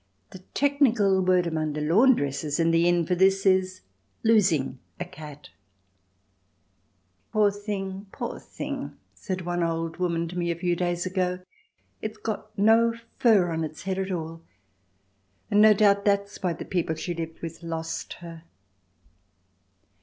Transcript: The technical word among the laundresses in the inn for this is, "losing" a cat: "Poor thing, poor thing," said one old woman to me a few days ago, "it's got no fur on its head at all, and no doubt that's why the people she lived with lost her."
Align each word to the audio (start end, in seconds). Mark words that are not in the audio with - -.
The 0.31 0.39
technical 0.55 1.21
word 1.21 1.45
among 1.45 1.73
the 1.73 1.81
laundresses 1.81 2.59
in 2.59 2.71
the 2.71 2.87
inn 2.89 3.05
for 3.05 3.13
this 3.13 3.45
is, 3.45 3.81
"losing" 4.23 4.79
a 4.99 5.05
cat: 5.05 5.49
"Poor 7.31 7.51
thing, 7.51 8.07
poor 8.11 8.39
thing," 8.39 8.97
said 9.13 9.41
one 9.41 9.61
old 9.61 9.97
woman 9.97 10.27
to 10.29 10.37
me 10.39 10.49
a 10.49 10.55
few 10.55 10.75
days 10.75 11.05
ago, 11.05 11.41
"it's 12.01 12.17
got 12.17 12.57
no 12.57 12.95
fur 13.19 13.51
on 13.51 13.63
its 13.63 13.83
head 13.83 13.99
at 13.99 14.11
all, 14.11 14.41
and 15.51 15.61
no 15.61 15.71
doubt 15.71 16.03
that's 16.03 16.41
why 16.41 16.53
the 16.53 16.65
people 16.65 16.95
she 16.95 17.13
lived 17.13 17.39
with 17.41 17.61
lost 17.61 18.13
her." 18.25 18.41